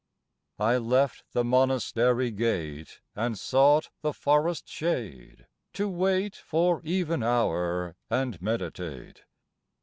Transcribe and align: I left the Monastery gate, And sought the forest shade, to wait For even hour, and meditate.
I 0.57 0.77
left 0.77 1.25
the 1.31 1.43
Monastery 1.43 2.31
gate, 2.31 3.01
And 3.15 3.37
sought 3.37 3.91
the 4.01 4.13
forest 4.13 4.67
shade, 4.67 5.45
to 5.73 5.87
wait 5.87 6.35
For 6.37 6.81
even 6.83 7.21
hour, 7.21 7.95
and 8.09 8.41
meditate. 8.41 9.25